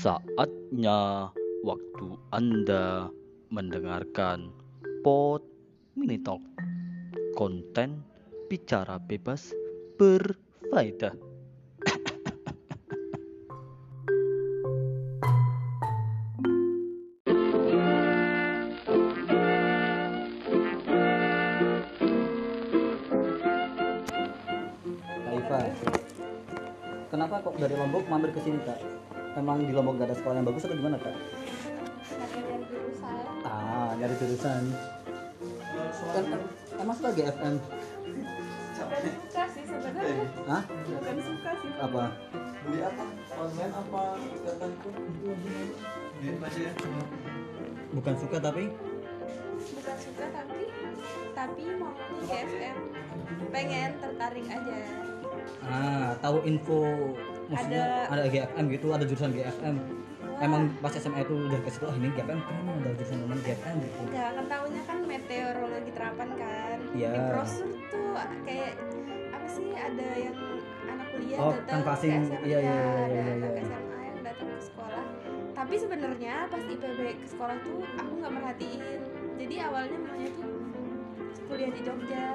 Saatnya 0.00 1.28
waktu 1.60 2.08
Anda 2.32 3.12
mendengarkan 3.52 4.48
Pod 5.04 5.44
Mini 5.92 6.16
Talk. 6.24 6.40
Konten 7.36 8.00
bicara 8.48 8.96
bebas 8.96 9.52
berfaedah. 10.00 11.12
Kenapa 27.12 27.44
kok 27.44 27.52
dari 27.60 27.76
Lombok 27.76 28.08
mampir 28.08 28.32
ke 28.32 28.40
sini 28.40 28.64
kak? 28.64 28.80
Emang 29.32 29.56
di 29.60 29.70
Lombok 29.70 29.96
gak 29.96 30.06
ada 30.06 30.16
sekolah 30.16 30.34
yang 30.36 30.46
bagus 30.46 30.64
atau 30.64 30.74
gimana 30.74 30.96
kak? 30.96 31.10
dari 31.10 31.18
jurusan 32.66 33.14
Ah, 33.42 33.90
nyari 33.94 34.14
jurusan. 34.16 34.62
Kan, 36.10 36.24
em- 36.26 36.50
emang 36.76 36.94
suka 36.94 37.10
GFM? 37.12 37.54
bukan 38.80 39.12
suka 39.12 39.42
sih 39.46 39.62
sebenarnya 39.62 40.26
Hah? 40.48 40.62
bukan 40.66 41.16
suka 41.20 41.50
sih 41.54 41.70
Apa? 41.78 42.04
beli 42.60 42.80
apa 42.80 43.04
online 43.36 43.72
apa 43.72 44.00
beli 44.16 44.36
aja 46.40 46.60
ya 46.60 46.72
Bukan 47.90 48.14
suka 48.16 48.36
tapi? 48.40 48.64
bukan 49.60 49.96
suka 50.00 50.24
tapi 50.32 50.62
tapi 51.30 51.62
maunya 51.76 52.24
GFM 52.26 52.76
pengen 53.50 53.90
tertarik 54.00 54.46
aja 54.48 54.76
Ah, 55.62 56.10
tahu 56.18 56.42
info 56.42 57.14
maksudnya 57.50 57.84
ada, 58.06 58.22
GFM 58.26 58.64
gitu, 58.70 58.86
ada 58.88 59.04
jurusan 59.04 59.30
GFM. 59.30 59.74
Wah, 59.76 60.38
Emang 60.40 60.62
pas 60.78 60.92
SMA 60.92 61.20
itu 61.20 61.34
udah 61.36 61.60
kasih 61.60 61.78
tau, 61.78 61.90
ah 61.90 61.96
ini 61.96 62.08
GFM 62.10 62.40
keren 62.40 62.64
ada 62.72 62.90
jurusan 62.94 63.16
namanya 63.20 63.42
GFM 63.44 63.76
gitu. 63.76 63.98
enggak 64.00 64.28
kan 64.30 64.44
tahunya 64.46 64.82
kan 64.82 64.98
meteorologi 65.04 65.90
terapan 65.92 66.28
kan 66.32 66.78
Iya. 66.90 67.10
di 67.10 67.20
brosur 67.26 67.68
tuh 67.86 68.08
kayak 68.42 68.72
apa 69.30 69.46
sih 69.46 69.68
ada 69.70 70.06
yang 70.16 70.36
anak 70.86 71.06
kuliah 71.12 71.38
Oh, 71.38 71.52
datang 71.52 71.80
kan 71.82 71.92
ke 71.92 72.00
SMA 72.00 72.36
Iya, 72.40 72.58
iya, 72.58 72.58
iya, 72.62 72.78
ada 72.80 73.04
iya, 73.12 73.22
anak 73.36 73.52
iya. 73.52 73.62
SMA 73.62 73.98
yang 74.00 74.18
datang 74.24 74.48
ke 74.48 74.62
sekolah 74.62 75.04
tapi 75.52 75.74
sebenarnya 75.76 76.34
pas 76.48 76.62
IPB 76.64 77.00
ke 77.20 77.26
sekolah 77.28 77.56
tuh 77.60 77.78
aku 77.92 78.12
nggak 78.16 78.32
merhatiin 78.32 78.80
jadi 79.36 79.54
awalnya 79.66 79.98
maunya 79.98 80.30
tuh 80.32 80.56
kuliah 81.44 81.68
di 81.68 81.80
Jogja 81.82 82.26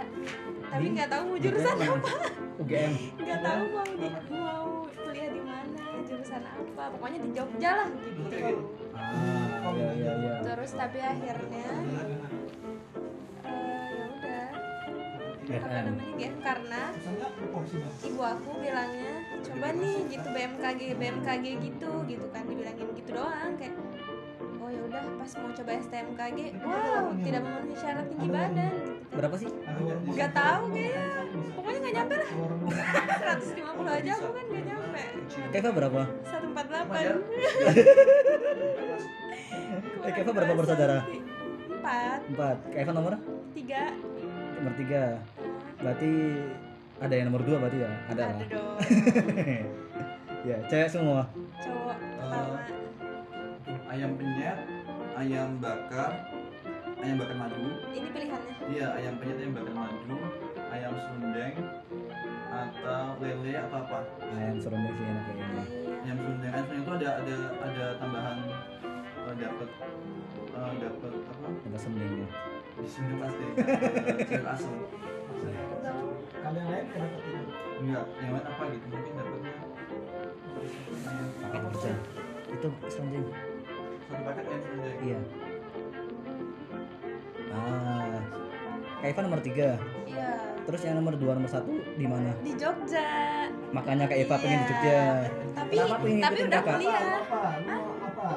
tapi 0.68 0.86
nggak 0.92 1.10
tahu 1.10 1.24
mau 1.26 1.38
jurusan 1.40 1.74
apa 1.74 2.12
UGM. 2.60 2.92
nggak 3.24 3.40
tahu 3.42 3.62
mau 3.72 3.90
di 3.90 4.10
mau 4.30 4.66
jurusan 6.26 6.42
apa 6.42 6.84
pokoknya 6.98 7.20
di 7.22 7.30
Jogja 7.38 7.72
lah 7.86 7.90
gitu. 8.02 8.58
Ah, 8.98 9.70
iya. 9.94 10.42
terus 10.42 10.72
tapi 10.74 10.98
akhirnya 10.98 11.70
eh, 13.46 13.86
ya 13.94 14.04
udah. 14.10 14.48
Apa 15.46 15.68
namanya? 15.86 16.18
GM 16.18 16.36
karena 16.42 16.82
ibu 18.02 18.22
aku 18.26 18.50
bilangnya 18.58 19.14
coba 19.46 19.68
nih 19.78 19.98
gitu 20.10 20.28
BMKG 20.34 20.82
BMKG 20.98 21.46
gitu 21.62 21.92
gitu 22.10 22.26
kan 22.34 22.44
dibilangin 22.50 22.90
gitu 22.98 23.10
doang 23.14 23.54
kayak 23.62 23.78
oh 24.58 24.70
ya 24.74 24.82
udah 24.82 25.04
pas 25.22 25.30
mau 25.38 25.54
coba 25.54 25.72
STMKG 25.78 26.40
wow 26.66 27.06
tidak 27.22 27.42
memenuhi 27.46 27.78
syarat 27.78 28.06
tinggi 28.10 28.30
badan. 28.34 28.95
Berapa 29.16 29.36
sih? 29.36 29.48
nggak 30.06 30.32
tahu 30.32 30.64
kayaknya 30.72 31.04
pokoknya 31.52 31.80
nggak 31.82 31.96
nyampe 31.96 32.16
lah 32.16 32.30
150 33.36 33.98
aja 33.98 34.12
aku 34.14 34.30
kan 34.30 34.46
nggak 34.46 34.66
nyampe 34.66 35.02
Keva 35.52 35.70
berapa? 35.72 36.02
148 36.24 36.86
Eh, 40.06 40.12
Keva 40.14 40.32
berapa 40.32 40.54
bersaudara? 40.54 41.00
empat 41.70 42.20
Empat. 42.28 42.58
Keva 42.70 42.92
nomor? 42.92 43.14
tiga 43.52 43.92
Nomor 44.56 44.74
tiga. 44.76 45.04
Berarti 45.78 46.12
ada 46.98 47.14
yang 47.14 47.28
nomor 47.28 47.44
dua 47.44 47.58
berarti 47.60 47.78
ya? 47.78 47.92
Ada 48.08 48.24
ada 48.24 48.32
lah. 48.32 48.48
dong 48.48 48.78
ya, 50.48 50.58
cewek 50.66 50.88
semua. 50.88 51.28
cowok 51.58 51.98
pertama 52.16 52.60
ayam 53.90 54.12
penyet 54.16 54.58
ayam 55.16 55.50
bakar 55.60 56.12
ayam 57.06 57.18
bakar 57.18 57.38
madu 57.38 57.62
ini 57.92 58.10
pilihannya 58.10 58.54
iya 58.68 58.88
ayam 58.98 59.14
penyet 59.16 59.38
ayam 59.38 59.54
bakar 59.54 59.74
madu 59.74 60.18
ayam 60.74 60.94
sundeng 61.00 61.54
atau 62.50 63.06
lele 63.20 63.54
atau 63.60 63.78
apa 63.80 64.00
Ayam 64.32 64.58
serundeng 64.58 64.94
sih 64.94 65.06
enak 65.06 65.24
kayaknya. 65.28 65.64
ayam 66.02 66.18
sundeng 66.18 66.52
ayam 66.52 66.66
sundeng 66.66 66.82
itu 66.82 66.92
ada 66.96 67.10
ada 67.22 67.36
ada 67.62 67.86
tambahan 68.00 68.38
eh, 69.22 69.36
dapat 69.38 69.70
eh, 70.50 70.74
dapat 70.80 71.12
apa 71.26 71.48
Ada 71.64 71.78
sendingnya. 71.78 72.28
di 72.76 72.90
sundeng 72.90 73.18
pasti 73.20 73.44
sayur 74.28 74.48
asam 74.48 74.74
Kalau 76.36 76.58
yang 76.58 76.70
lain 76.70 76.86
kenapa 76.88 77.18
tidak? 77.20 77.46
enggak 77.76 78.06
yang 78.16 78.32
lain 78.32 78.46
apa 78.46 78.64
gitu 78.68 78.86
mungkin 78.88 79.14
dapatnya 79.16 79.52
ayam 81.06 81.28
Paket 81.38 81.62
kerja. 81.66 81.92
Itu 82.48 82.68
serundeng. 82.88 83.26
satu 84.06 84.22
paket 84.24 84.46
ayam 84.46 84.62
sundeng 84.64 84.96
Iya. 85.02 85.20
Ah. 87.66 88.20
Kaifa 88.98 89.20
nomor 89.20 89.40
tiga. 89.40 89.76
iya 90.06 90.30
Terus 90.64 90.80
yang 90.82 90.96
nomor 90.98 91.14
dua 91.14 91.34
nomor 91.34 91.48
satu 91.48 91.70
di 91.94 92.04
mana? 92.04 92.32
di 92.40 92.50
Jogja 92.54 93.06
Makanya 93.70 94.06
Kak 94.06 94.18
Eva 94.18 94.36
pengen 94.36 94.60
di 94.60 94.64
Iya. 94.64 94.72
Jogja. 94.72 95.02
tapi 95.54 95.74
Kenapa 95.76 95.96
pengen 96.00 96.22
tapi 96.24 96.38
udah 96.42 96.60
kakak? 96.60 96.76
kuliah 96.76 97.02
Apa? 97.20 97.42
Apa? 98.02 98.30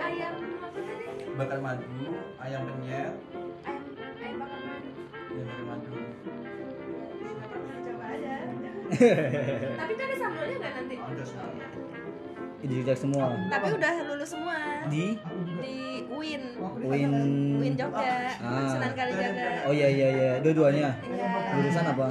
ayam 0.00 0.32
apa 0.34 0.66
tadi 0.74 1.04
bakar 1.30 1.58
madu 1.58 1.86
ayam 2.36 2.60
penyet 2.66 3.12
ayam 3.62 3.82
ayam 4.18 4.36
bakar 4.38 4.60
madu 4.60 4.88
ayam 5.30 5.46
bakar 5.46 5.64
madu 5.64 5.90
coba 7.80 8.04
aja 8.10 8.34
tapi 9.78 9.92
kan 9.94 10.02
ada 10.02 10.16
sambelnya 10.18 10.56
nggak 10.58 10.72
nanti 10.74 10.94
ada 10.96 11.22
sekali 11.22 11.58
Di 12.60 12.74
Jogja 12.76 12.92
semua. 12.94 13.32
tapi 13.48 13.72
udah 13.72 13.92
lulus 14.04 14.28
semua 14.30 14.56
Di 14.86 15.16
di 15.56 15.76
UIN 16.06 16.42
Win. 16.82 17.12
UIN 17.56 17.72
Jogja 17.74 18.36
Ah. 18.36 18.68
Sunan 18.70 18.92
Kalijaga 18.92 19.64
Oh 19.64 19.72
iya 19.72 19.88
iya 19.88 20.08
iya, 20.10 20.30
dua-duanya. 20.38 20.92
Iya. 21.02 21.28
Jurusan 21.56 21.86
apa? 21.88 22.08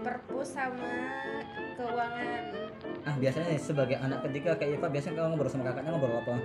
perpus 0.00 0.48
sama 0.50 0.84
keuangan 1.74 2.44
Ah 3.02 3.14
biasanya 3.14 3.56
sebagai 3.56 3.96
anak 3.96 4.20
ketiga 4.22 4.52
kayak 4.54 4.76
Eva 4.76 4.86
biasanya 4.86 5.14
kalau 5.16 5.28
ngobrol 5.30 5.48
sama 5.48 5.64
kakaknya 5.64 5.90
ngobrol 5.90 6.18
apa? 6.18 6.36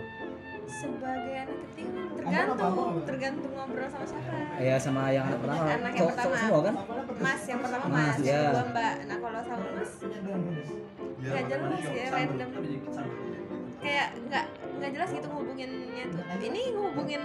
sebagai 0.70 1.36
anak 1.42 1.58
ketiga 1.66 2.00
tergantung 2.16 3.02
tergantung 3.04 3.52
ngobrol 3.52 3.88
sama 3.90 4.06
siapa 4.06 4.32
Ya 4.60 4.76
sama 4.78 5.02
yang 5.10 5.26
anak 5.26 5.40
pertama. 5.42 5.66
Anak 5.66 5.92
yang 5.92 6.08
pertama. 6.08 6.36
semua 6.38 6.60
kan? 6.62 6.74
Mas 7.18 7.42
yang 7.44 7.60
pertama 7.60 7.84
Mas, 7.86 7.98
mas, 7.98 8.18
ya. 8.22 8.42
kedua 8.48 8.66
mbak 8.70 8.94
nah 9.04 9.18
Ya, 11.20 11.36
Nggak 11.36 11.60
madu 11.60 11.76
jelas 11.76 11.84
ya, 11.86 12.06
random. 12.10 12.50
gitu. 12.64 12.90
kayak 13.80 14.08
nggak 14.22 14.46
nggak 14.76 14.92
jelas 14.92 15.10
gitu 15.10 15.26
ngehubunginnya 15.26 16.04
tuh 16.10 16.20
ini 16.42 16.62
ngehubungin 16.70 17.22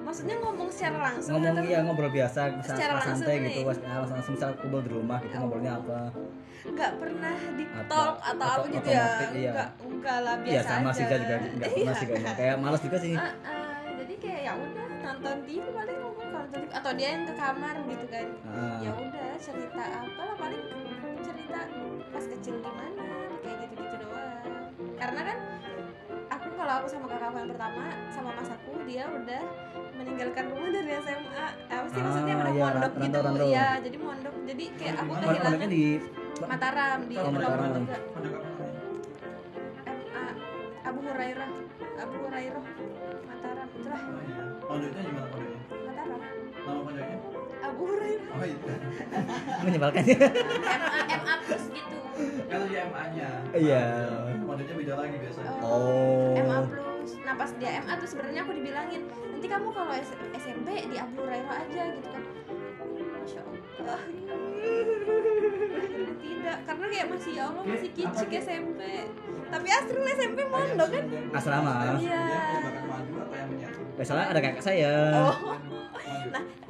maksudnya 0.00 0.36
ngomong 0.38 0.68
secara 0.68 0.98
langsung 1.04 1.38
Ngomong 1.38 1.54
atau 1.54 1.62
iya 1.64 1.78
ngobrol 1.82 2.10
biasa, 2.10 2.40
bisa 2.52 2.72
Secara 2.72 2.92
pas 2.92 3.02
santai 3.04 3.14
langsung 3.14 3.46
gitu, 3.46 3.58
nih. 3.58 3.64
pas 3.64 3.78
ah, 3.84 3.98
langsung 4.04 4.34
misal 4.34 4.50
kumpul 4.56 4.80
di 4.80 4.90
rumah 4.90 5.18
gitu 5.20 5.34
ngobrolnya 5.36 5.72
apa? 5.76 6.00
nggak 6.60 6.92
pernah 6.96 7.34
di 7.52 7.64
Atau- 7.64 7.86
talk 7.88 8.16
atau 8.18 8.34
apa 8.44 8.54
atau 8.56 8.64
gitu 8.68 8.88
ya 8.88 9.06
iya. 9.32 9.50
nggak 9.52 9.68
enggak 9.80 10.18
lah 10.20 10.34
biasa 10.36 10.50
Iya 10.52 10.60
sama 10.64 10.88
aja 10.88 10.96
sih 10.96 11.04
juga 11.04 11.16
nggak 11.38 11.40
pernah 11.70 11.94
sih 11.94 12.06
kayaknya. 12.08 12.32
Kayak 12.34 12.54
malas 12.58 12.80
juga 12.82 12.98
sih. 12.98 13.12
Ah, 13.14 13.22
ah, 13.44 13.66
jadi 13.94 14.14
kayak 14.16 14.40
ya 14.40 14.52
udah 14.56 14.86
nonton 15.00 15.36
TV 15.40 15.62
paling 15.68 15.96
ngomong 15.96 16.26
kalau 16.28 16.42
nonton 16.44 16.58
TV 16.60 16.70
atau 16.72 16.90
dia 16.92 17.08
yang 17.08 17.24
ke 17.24 17.34
kamar 17.34 17.74
gitu 17.84 18.06
kan 18.08 18.26
Ah. 18.48 18.78
ya 18.80 18.90
udah 18.92 19.28
cerita 19.38 19.84
apa 20.02 20.20
lah 20.24 20.36
paling 20.36 20.62
cerita 21.48 21.64
pas 22.08 22.24
kecil 22.28 22.54
gimana 22.60 22.92
kayak 23.40 23.56
gitu 23.64 23.74
gitu 23.78 23.96
doang 23.98 24.28
karena 24.94 25.20
kan 25.24 25.38
aku 26.28 26.46
kalau 26.52 26.74
aku 26.74 26.86
sama 26.86 27.06
kakak 27.08 27.24
aku 27.24 27.36
yang 27.38 27.50
pertama 27.50 27.82
sama 28.10 28.30
mas 28.32 28.50
aku 28.50 28.72
dia 28.84 29.04
udah 29.08 29.42
meninggalkan 29.94 30.44
rumah 30.46 30.70
dari 30.70 30.92
SMA 31.00 31.44
apa 31.66 31.86
sih 31.88 31.98
maksudnya 31.98 32.34
Ah, 32.34 32.42
udah 32.42 32.52
iya, 32.52 32.64
mondok 32.66 32.92
gitu 32.94 33.16
rantau-rantau. 33.18 33.48
ya 33.48 33.68
jadi 33.80 33.96
mondok 33.98 34.34
jadi 34.44 34.64
kayak 34.76 34.94
aku 34.98 35.12
kehilangan 35.16 35.68
di 35.68 35.84
Mataram 36.38 36.98
di 37.02 37.14
Oh, 37.16 37.30
Mataram. 37.32 37.70
juga? 37.74 37.96
MA 39.80 40.24
Abu 40.84 41.00
Hurairah 41.02 41.50
Abu 41.98 42.16
Hurairah 42.20 42.64
Mataram 43.24 43.68
itulah 43.72 44.02
Oh 44.04 44.20
iya. 44.22 44.42
Pondoknya 44.60 45.00
gimana 45.02 45.47
Oh 47.78 48.44
iya. 48.44 48.58
menyebalkan. 49.62 50.02
MA 50.04 51.00
MA 51.16 51.34
plus 51.42 51.64
gitu 51.68 51.96
Kalau 52.44 52.66
di 52.66 52.76
MA-nya. 52.76 53.30
Iya. 53.52 53.84
Pondoknya 54.42 54.74
beda 54.74 54.94
lagi 54.96 55.16
biasanya. 55.18 55.52
Oh. 55.60 56.34
MA 56.34 56.58
plus 56.66 56.86
nah 57.18 57.34
pas 57.34 57.50
dia 57.56 57.80
MA 57.80 57.94
tuh 57.96 58.08
sebenarnya 58.08 58.40
aku 58.42 58.52
dibilangin 58.52 59.02
nanti 59.08 59.46
kamu 59.46 59.68
kalau 59.70 59.92
S- 59.92 60.12
SMP 60.36 60.68
di 60.88 60.96
Abu 60.96 61.24
Hurairah 61.24 61.56
aja 61.60 61.82
gitu 61.92 62.08
kan 62.08 62.22
Masya 63.16 63.40
Allah 63.44 64.00
tidak 66.18 66.56
karena 66.64 66.84
kayak 66.88 67.06
masih 67.08 67.32
ya 67.32 67.42
Allah 67.48 67.62
masih 67.64 67.90
kicik 67.92 68.30
SMP 68.40 68.80
tapi 69.48 69.66
Astrid 69.70 70.04
SMP 70.16 70.38
mondok 70.44 70.88
kan 70.88 71.04
asrama 71.32 71.72
Iya. 71.96 72.22
Dia 72.28 73.38
yang 73.38 73.48
menyatu? 73.48 73.80
ada 74.28 74.40
kakak 74.40 74.62
saya 74.62 74.92
oh 75.14 75.36
nah 75.48 75.67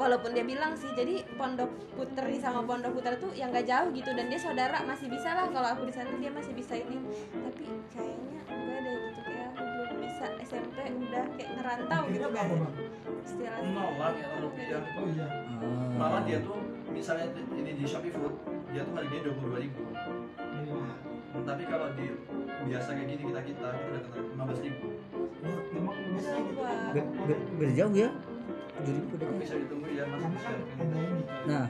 walaupun 0.09 0.33
dia 0.33 0.41
bilang 0.41 0.73
sih 0.73 0.89
jadi 0.97 1.21
pondok 1.37 1.69
putri 1.93 2.41
sama 2.41 2.65
pondok 2.65 2.97
putra 2.97 3.13
tuh 3.21 3.29
yang 3.37 3.53
gak 3.53 3.69
jauh 3.69 3.93
gitu 3.93 4.09
dan 4.17 4.33
dia 4.33 4.41
saudara 4.41 4.81
masih 4.89 5.13
bisa 5.13 5.37
lah 5.37 5.53
kalau 5.53 5.69
aku 5.69 5.85
di 5.85 5.93
sana 5.93 6.09
dia 6.17 6.33
masih 6.33 6.57
bisa 6.57 6.81
ini 6.81 6.97
tapi 7.37 7.69
kayaknya 7.93 8.41
enggak 8.49 8.79
deh 8.81 8.97
gitu 9.05 9.21
kayak 9.21 9.49
aku 9.53 9.63
belum 9.69 9.97
bisa 10.01 10.27
SMP 10.49 10.77
udah 10.89 11.25
kayak 11.37 11.51
ngerantau 11.61 12.03
gitu 12.09 12.17
Itu 12.17 12.25
kan 12.25 12.31
berapa, 12.33 12.55
Bang? 12.57 12.75
istilah 13.21 13.57
Nolak 13.69 14.13
ya 14.17 14.29
rupiah. 14.41 14.83
Oh 14.97 15.05
iya. 15.13 15.27
Ah. 15.29 15.89
Malah 16.01 16.21
dia 16.25 16.39
tuh 16.41 16.57
misalnya 16.89 17.29
ini 17.53 17.71
di 17.77 17.85
Shopee 17.85 18.09
Food, 18.09 18.33
dia 18.73 18.81
tuh 18.89 18.95
harganya 18.97 19.23
dua 19.29 19.35
puluh 19.37 19.51
dua 19.53 19.61
ribu. 19.61 19.81
Iya. 20.41 20.81
Tapi 21.45 21.63
kalau 21.69 21.93
di 21.93 22.07
biasa 22.65 22.89
kayak 22.97 23.09
gini 23.13 23.23
kita 23.29 23.41
kita 23.45 23.69
kita 23.77 23.97
udah 24.01 24.11
kena 24.17 24.25
lima 24.33 24.45
belas 24.49 24.61
ribu. 24.65 24.87
Wah, 25.45 25.61
emang 25.77 25.97
gitu. 26.01 26.29
Wah. 26.57 26.89
Be- 26.97 27.11
be- 27.29 27.45
beda 27.61 27.73
jauh 27.77 27.93
ya 27.93 28.09
Bisa 29.39 29.55
ditunggu 29.59 29.89
ya 29.95 30.05
mas 30.09 30.23
nah 31.49 31.65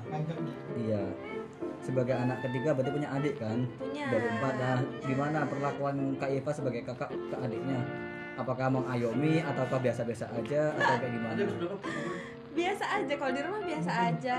iya. 0.74 1.02
Sebagai 1.78 2.10
anak 2.10 2.42
ketiga 2.42 2.74
berarti 2.74 2.90
punya 2.90 3.08
adik 3.14 3.34
kan? 3.38 3.58
Punya. 3.78 4.04
Dari 4.10 4.28
empat. 4.28 4.54
Nah 4.58 4.78
gimana 5.06 5.38
perlakuan 5.46 5.96
Kak 6.18 6.30
Eva 6.30 6.50
sebagai 6.50 6.82
kakak 6.82 7.10
ke 7.14 7.36
adiknya? 7.38 7.78
Apakah 8.38 8.70
mengayomi 8.70 9.42
ataukah 9.42 9.78
biasa-biasa 9.82 10.30
aja 10.30 10.74
atau 10.74 10.94
kayak 11.02 11.12
gimana? 11.14 11.42
Biasa 12.54 12.84
aja 12.90 13.12
kalau 13.14 13.32
di 13.34 13.42
rumah 13.42 13.62
biasa 13.62 13.90
aja. 14.10 14.38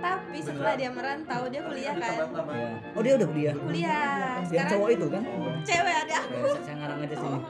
Tapi 0.00 0.38
setelah 0.40 0.74
dia 0.76 0.90
merantau 0.92 1.42
dia 1.52 1.60
kuliah 1.60 1.94
kan. 1.96 2.12
Tambah-tambah. 2.16 2.56
ya 2.56 2.70
oh 2.96 3.02
dia 3.04 3.12
udah 3.20 3.28
kuliah? 3.28 3.54
Kuliah. 3.56 4.40
Yang 4.40 4.48
sekarang 4.48 4.72
cowok 4.72 4.88
itu 4.92 5.06
kan? 5.08 5.22
cewek 5.62 5.94
ada 5.94 6.16
Eh, 6.22 6.42
saya, 6.42 6.62
saya 6.64 6.76
ngarang 6.80 6.98
aja 7.04 7.16
sini. 7.16 7.38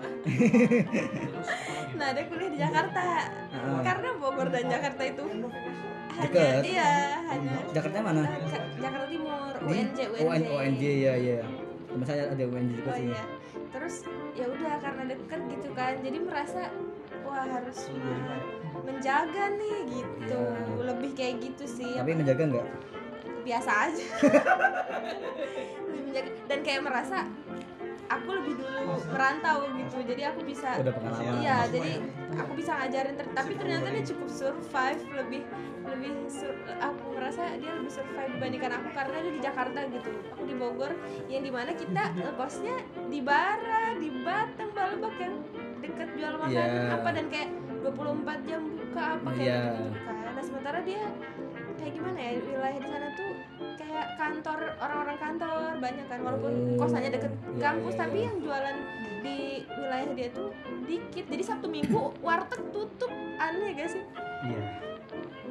Apa 1.43 1.73
lagi? 1.73 1.82
Nah 1.93 2.09
dia 2.11 2.25
kuliah 2.25 2.49
di 2.49 2.59
Jakarta. 2.59 3.05
Ah. 3.53 3.81
karena 3.83 4.09
Bogor 4.17 4.49
dan 4.49 4.65
Jakarta 4.67 5.03
itu 5.05 5.23
hanya 5.23 5.49
Deket. 6.23 6.63
iya 6.63 6.91
hanya 7.27 7.53
Jakarta 7.71 7.97
mana? 8.01 8.23
Ka- 8.45 8.69
Jakarta 8.77 9.07
Timur 9.07 9.53
Di? 9.55 9.65
UNJ 9.71 9.99
UNJ 10.11 10.23
ON, 10.23 10.43
ONJ 10.55 10.83
ya 11.01 11.15
ya 11.15 11.39
saya 12.03 12.23
ada 12.27 12.43
UNJ 12.43 12.71
juga 12.75 12.89
oh 12.89 12.97
sih. 12.97 13.09
iya. 13.09 13.25
Terus 13.69 13.95
ya 14.33 14.45
udah 14.47 14.73
karena 14.79 15.03
deket 15.07 15.41
gitu 15.47 15.69
kan 15.73 15.93
jadi 16.01 16.19
merasa 16.19 16.61
wah 17.23 17.45
harus 17.45 17.79
me- 17.91 18.45
menjaga 18.83 19.45
nih 19.53 19.77
gitu. 19.91 20.39
Iya. 20.41 20.83
lebih 20.83 21.11
kayak 21.13 21.35
gitu 21.43 21.65
sih. 21.67 21.93
Tapi 21.95 22.13
menjaga 22.13 22.43
nggak? 22.47 22.67
Biasa 23.43 23.71
aja. 23.83 24.07
Menjaga. 25.89 26.31
Dan 26.47 26.59
kayak 26.63 26.83
merasa 26.83 27.19
aku 28.13 28.29
lebih 28.35 28.55
dulu 28.57 28.81
merantau 29.09 29.59
gitu. 29.73 29.97
Jadi 30.03 30.23
aku 30.23 30.41
bisa 30.43 30.69
udah 30.77 30.93
pengalaman. 30.93 31.33
Iya 31.39 31.57
jadi 31.69 31.93
aku 32.35 32.53
bisa 32.53 32.71
ngajarin. 32.75 33.15
Ter- 33.15 33.33
tapi 33.33 33.53
ternyata 33.55 33.87
dia 33.89 34.05
cukup 34.05 34.29
survive 34.29 35.03
lebih 35.13 35.43
lebih 35.83 36.13
sur- 36.27 36.55
aku 36.79 37.05
merasa 37.13 37.43
dia 37.57 37.73
lebih 37.73 37.91
survive 37.91 38.31
dibandingkan 38.33 38.73
aku 38.73 38.89
karena 38.91 39.17
dia 39.19 39.33
di 39.33 39.41
Jakarta 39.41 39.79
gitu. 39.89 40.11
Aku 40.31 40.43
di 40.45 40.55
Bogor 40.55 40.93
yang 41.27 41.43
di 41.43 41.51
mana 41.51 41.73
kita 41.73 42.13
ngekosnya 42.13 42.77
di 43.07 43.19
Bara 43.21 43.95
di 43.95 44.09
Batang 44.21 44.71
Balebak 44.71 45.15
yang 45.17 45.35
deket 45.79 46.09
jual 46.15 46.35
makanan 46.39 46.71
Iya. 46.71 46.95
apa 46.95 47.09
dan 47.11 47.27
kayak 47.27 47.51
24 47.83 47.99
jam 48.45 48.63
buka 48.71 49.03
apa 49.17 49.29
kayak 49.33 49.43
Iya. 49.43 49.61
gitu. 49.69 49.85
Kan 49.99 50.33
nah 50.33 50.45
sementara 50.45 50.79
dia 50.81 51.03
kayak 51.75 51.93
gimana 51.93 52.19
ya 52.21 52.31
wilayah 52.41 52.79
di 52.79 52.89
sana 52.89 53.09
tuh 53.13 53.33
kayak 53.93 54.09
kantor 54.17 54.59
orang-orang 54.81 55.19
kantor 55.21 55.71
banyak 55.77 56.07
kan 56.09 56.21
walaupun 56.25 56.53
Oh, 56.73 56.89
kosannya 56.89 57.11
deket 57.13 57.33
iya, 57.37 57.61
kampus 57.61 57.95
iya, 57.95 58.01
tapi 58.01 58.17
iya. 58.17 58.25
yang 58.25 58.37
jualan 58.41 58.77
di 59.23 59.39
wilayah 59.69 60.09
dia 60.17 60.29
tuh 60.33 60.49
dikit. 60.89 61.25
Jadi 61.29 61.43
sabtu 61.45 61.67
minggu 61.69 62.01
warteg 62.25 62.63
tutup. 62.73 63.13
Aneh 63.37 63.77
gak 63.77 63.93
sih? 63.93 64.03
Iya. 64.49 64.63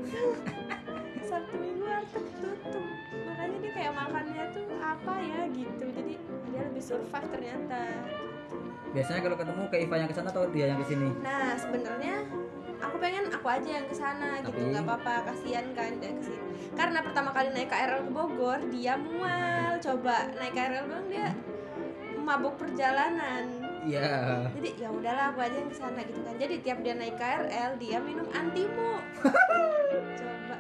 Sabtu 1.30 1.56
minggu 1.56 1.86
warteg 1.86 2.26
tutup. 2.42 2.86
Makanya 3.30 3.58
dia 3.62 3.72
kayak 3.78 3.94
makannya 3.94 4.44
tuh 4.58 4.66
apa 4.82 5.14
ya 5.22 5.40
gitu. 5.54 5.86
Jadi 5.94 6.14
dia 6.50 6.62
lebih 6.66 6.84
survive 6.84 7.30
ternyata. 7.30 7.82
Biasanya 8.92 9.22
kalau 9.24 9.38
ketemu 9.40 9.64
ke 9.72 9.78
Iva 9.88 9.96
yang 10.04 10.10
ke 10.12 10.16
sana 10.18 10.30
atau 10.36 10.44
dia 10.52 10.66
yang 10.68 10.80
ke 10.84 10.88
sini 10.92 11.16
nah 11.24 11.56
sebenarnya 11.56 12.28
aku 12.82 12.96
pengen 12.98 13.30
aku 13.30 13.48
aja 13.48 13.70
yang 13.80 13.86
ke 13.86 13.96
sana 13.96 14.42
gitu 14.42 14.58
Tapi- 14.58 14.70
nggak 14.74 14.84
apa-apa 14.86 15.14
kasihan 15.32 15.66
kan 15.78 15.94
dia 16.02 16.12
ke 16.12 16.24
sini 16.26 16.42
karena 16.74 17.00
pertama 17.04 17.30
kali 17.32 17.50
naik 17.52 17.70
KRL 17.70 18.02
ke 18.08 18.12
Bogor 18.12 18.60
dia 18.72 18.96
mual. 18.96 19.76
Coba 19.82 20.30
naik 20.38 20.54
KRL 20.56 20.86
doang 20.88 21.08
dia 21.10 21.30
mabuk 22.22 22.56
perjalanan. 22.56 23.50
Iya. 23.82 24.46
Jadi 24.56 24.70
ya 24.78 24.94
udahlah 24.94 25.34
aku 25.34 25.42
aja 25.42 25.58
yang 25.58 25.68
ke 25.68 25.78
sana 25.78 26.00
gitu 26.06 26.22
kan. 26.22 26.38
Jadi 26.38 26.56
tiap 26.62 26.80
dia 26.86 26.94
naik 26.94 27.18
KRL 27.18 27.72
dia 27.76 27.98
minum 28.00 28.30
antimo. 28.32 29.02
Coba 30.22 30.56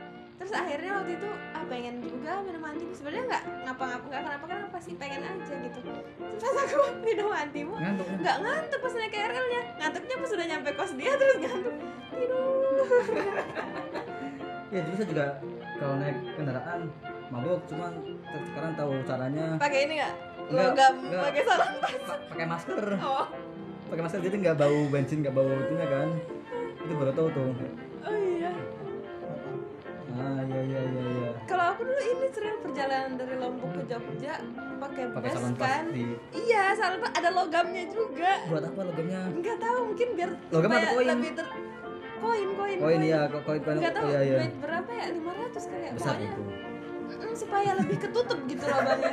terus 0.51 0.67
akhirnya 0.67 0.91
waktu 0.99 1.11
itu 1.15 1.29
ah 1.55 1.63
pengen 1.71 1.95
juga 2.03 2.31
minum 2.43 2.63
antimo 2.67 2.91
sebenarnya 2.91 3.23
nggak 3.23 3.43
ngapa-ngapa 3.63 4.05
nggak 4.11 4.21
kenapa 4.27 4.45
kenapa 4.51 4.77
sih? 4.83 4.93
Pengen 4.99 5.23
aja 5.23 5.53
gitu. 5.63 5.79
Terus 6.19 6.43
pas 6.43 6.67
aku 6.67 6.79
minum 7.07 7.31
ngantuk 7.31 8.07
nggak 8.19 8.37
ngantuk 8.43 8.79
pas 8.83 8.93
naik 8.99 9.11
KRL 9.15 9.45
nya 9.47 9.61
ngantuknya 9.79 10.15
pas 10.19 10.29
sudah 10.35 10.45
nyampe 10.51 10.69
kos 10.75 10.91
dia 10.99 11.11
terus 11.15 11.35
ngantuk. 11.39 11.75
Tidur. 12.11 12.43
Ya 14.71 14.79
dulu 14.87 14.95
saya 14.95 15.07
juga 15.11 15.25
kalau 15.83 15.95
naik 15.99 16.15
kendaraan 16.39 16.81
mabuk 17.27 17.59
cuman 17.67 17.91
sekarang 18.43 18.71
tahu 18.75 18.91
caranya. 19.03 19.47
Pakai 19.59 19.79
ini 19.83 19.93
nggak? 19.99 20.13
Nggak, 20.51 20.67
logam 20.67 20.93
pakai 21.11 21.43
sarung 21.43 21.75
Pa- 21.79 22.21
pakai 22.31 22.45
masker. 22.47 22.85
Oh. 23.03 23.27
Pakai 23.91 24.03
masker 24.03 24.19
jadi 24.23 24.35
nggak 24.35 24.57
bau 24.59 24.79
bensin 24.87 25.27
nggak 25.27 25.35
bau 25.35 25.47
itunya 25.47 25.87
kan. 25.91 26.07
Itu 26.87 26.93
baru 26.95 27.11
tahu 27.11 27.27
tuh 27.35 27.51
ah 30.21 30.41
iya 30.43 30.61
iya 30.61 30.81
iya 30.85 31.03
iya. 31.03 31.29
Kalau 31.43 31.65
aku 31.73 31.81
dulu 31.83 31.99
ini 31.99 32.27
sering 32.29 32.57
perjalanan 32.61 33.11
dari 33.17 33.35
Lombok 33.35 33.69
ke 33.73 33.81
Jogja 33.89 34.33
pakai 34.77 35.03
bus 35.09 35.31
salon 35.31 35.53
kan. 35.57 35.83
di 35.89 36.05
Iya, 36.31 36.63
salon 36.73 37.01
ada 37.03 37.29
logamnya 37.29 37.83
juga. 37.89 38.31
buat 38.45 38.63
apa 38.63 38.81
logamnya? 38.85 39.21
Enggak 39.33 39.57
tahu 39.57 39.77
mungkin 39.89 40.07
biar 40.13 40.29
Logam 40.49 40.69
atau 40.71 40.91
koin? 40.93 41.07
lebih 41.09 41.31
ter 41.33 41.47
koin 42.21 42.49
koin 42.53 42.77
koin 42.77 43.01
ya 43.01 43.21
kok 43.25 43.41
koin 43.43 43.61
koin. 43.61 43.75
Enggak 43.81 43.93
tahu 43.97 44.05
oh, 44.05 44.11
iya 44.11 44.21
iya. 44.21 44.37
berapa 44.55 44.89
ya? 44.93 45.05
500 45.09 45.69
kali 45.69 45.81
ya? 45.81 45.91
Besar 45.97 46.13
pokoknya 46.13 46.29
itu. 46.29 46.43
Supaya 47.31 47.71
lebih 47.79 47.97
ketutup 47.97 48.39
gitu 48.45 48.63
lubangnya 48.63 49.11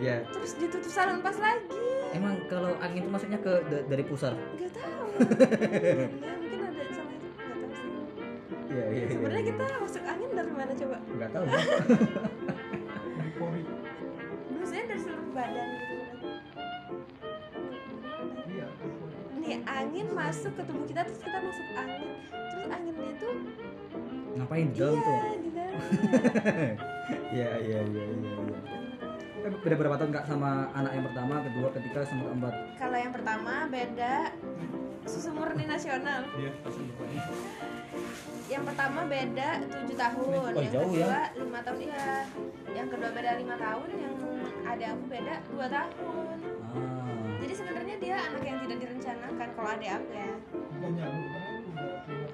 ya. 0.00 0.16
Terus 0.34 0.52
ditutup 0.58 0.90
salon 0.90 1.18
pas 1.22 1.36
lagi. 1.38 1.78
Emang 2.10 2.34
kalau 2.50 2.74
angin 2.82 3.06
itu 3.06 3.10
masuknya 3.10 3.38
ke 3.38 3.52
da- 3.70 3.86
dari 3.86 4.02
pusar? 4.02 4.34
Enggak 4.34 4.70
tahu 4.74 5.06
iya 8.70 8.84
iya 8.86 9.02
iya, 9.02 9.06
sebenarnya 9.10 9.42
iya. 9.42 9.50
kita 9.50 9.64
masuk 9.78 10.02
angin 10.04 10.30
dari 10.30 10.52
mana 10.54 10.72
coba 10.72 10.96
nggak 11.02 11.30
tahu 11.30 11.44
Polri. 13.40 13.62
biasanya 14.52 14.84
dari 14.86 15.00
seluruh 15.00 15.28
badan 15.32 15.68
gitu 15.70 15.94
Iya. 18.50 18.66
nih 19.40 19.56
angin 19.64 20.06
masuk 20.12 20.52
ke 20.52 20.62
tubuh 20.62 20.84
kita 20.84 21.00
terus 21.02 21.20
kita 21.20 21.38
masuk 21.40 21.66
angin 21.74 22.02
terus 22.30 22.66
anginnya 22.68 23.08
itu 23.08 23.28
ngapain 24.36 24.66
di 24.68 24.76
dalam 24.76 24.94
iya 24.94 25.02
tuh 25.02 25.38
di 25.38 25.50
dalam 25.50 25.80
iya 27.34 27.50
iya 27.58 27.80
iya 27.80 28.04
iya 28.04 28.34
iya 28.38 28.58
beda 29.40 29.74
berapa 29.74 29.96
tahun 29.96 30.12
kak 30.12 30.24
sama 30.28 30.68
anak 30.76 30.92
yang 30.92 31.04
pertama 31.08 31.34
kedua 31.40 31.68
ketiga 31.72 32.00
sama 32.04 32.22
keempat 32.28 32.54
Kalau 32.76 32.96
yang 32.96 33.12
pertama 33.12 33.52
beda 33.66 34.14
susu 35.08 35.32
murni 35.32 35.64
nasional. 35.64 36.28
Iya. 36.36 36.52
Yang 38.46 38.62
pertama 38.66 39.00
beda 39.04 39.48
7 39.62 39.94
tahun, 39.94 40.26
Oh, 40.26 40.50
yang 40.52 40.72
jauh 40.72 40.92
ya. 40.92 41.06
kedua 41.06 41.20
5 41.38 41.60
tahun 41.62 41.78
iya. 41.80 42.08
Yang 42.70 42.88
kedua 42.90 43.10
beda 43.10 43.30
5 43.36 43.56
tahun, 43.56 43.88
yang 43.94 44.14
ada 44.64 44.84
aku 44.90 45.04
beda 45.06 45.34
2 45.48 45.66
tahun. 45.68 46.36
ah 46.60 47.38
Jadi 47.40 47.54
sebenarnya 47.56 47.96
dia 47.96 48.16
anak 48.20 48.42
yang 48.42 48.58
tidak 48.60 48.78
direncanakan 48.80 49.48
kalau 49.54 49.70
ada 49.70 49.86
aku 49.96 50.10
ya. 50.12 50.30
Kan 50.76 50.92
lima. 50.92 51.40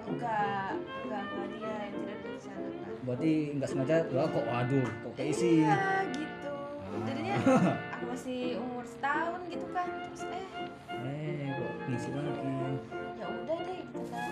Enggak, 0.06 0.70
enggak 1.04 1.22
enggak 1.22 1.46
dia 1.52 1.72
yang 1.82 1.94
tidak 1.94 2.16
direncanakan. 2.18 2.90
berarti 3.06 3.32
nggak 3.54 3.68
sengaja 3.70 3.96
wah 4.10 4.26
kok 4.26 4.46
aduh 4.48 4.82
kok 4.82 5.12
keisi 5.14 5.62
Iya, 5.62 5.78
gitu. 6.10 6.50
Ah. 6.50 7.02
Jadinya 7.06 7.34
aku 7.94 8.04
masih 8.08 8.40
umur 8.58 8.82
setahun 8.82 9.40
gitu 9.46 9.66
kan. 9.70 9.86
Terus 9.86 10.22
eh 10.26 10.46
eh 10.90 11.46
kok 11.52 11.72
ngisi 11.86 12.08
lagi 12.10 12.50
ya 13.14 13.26
udah 13.28 13.58
deh 13.60 13.78
gitu 13.78 14.00
kan. 14.10 14.30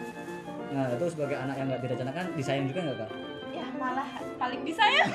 Nah 0.74 0.90
itu 0.90 1.06
sebagai 1.06 1.36
anak 1.38 1.54
yang 1.54 1.66
nggak 1.70 1.82
direncanakan 1.82 2.24
disayang 2.34 2.66
juga 2.66 2.80
nggak 2.82 2.98
kak 2.98 3.10
ya 3.54 3.66
malah 3.78 4.08
paling 4.34 4.60
disayang. 4.66 5.10